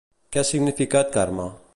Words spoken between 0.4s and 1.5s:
ha significat Carme?